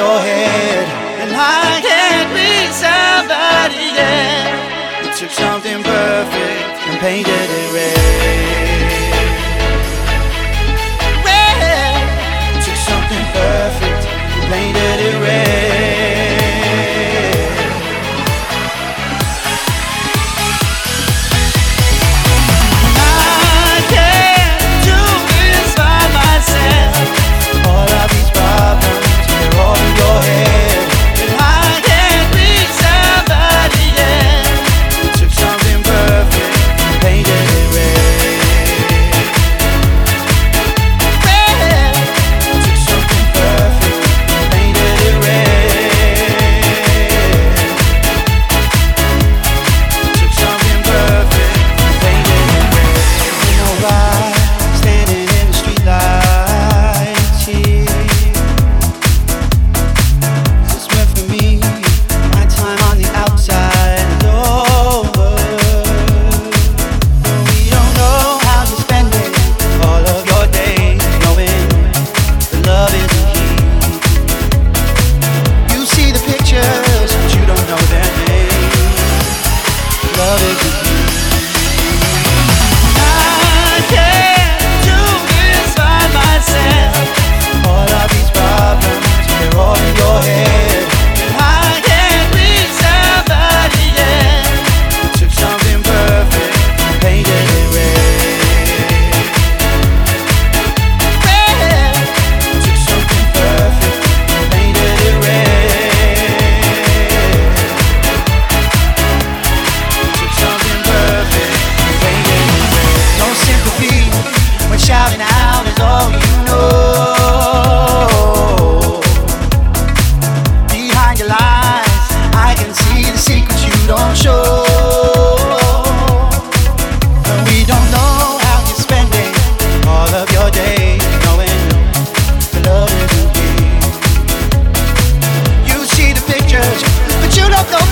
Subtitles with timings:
[0.00, 0.86] your head.
[1.20, 5.04] And I can't be somebody else.
[5.04, 7.39] You took something perfect and painted.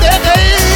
[0.08, 0.67] Hey, hey.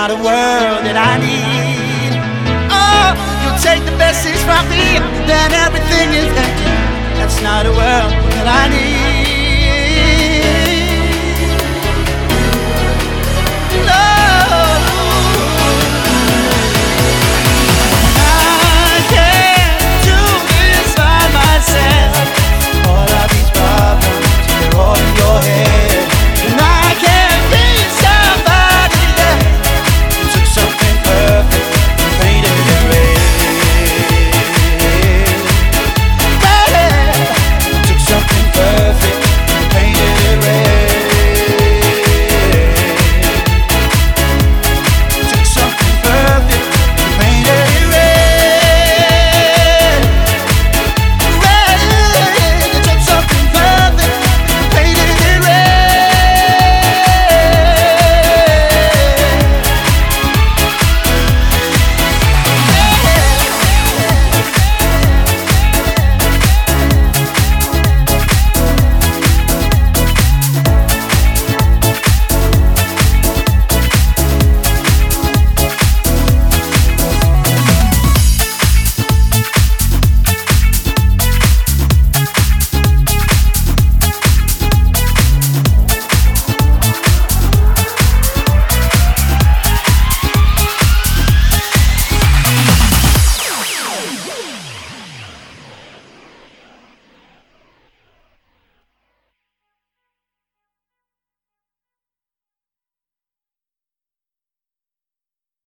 [0.00, 0.49] Not a world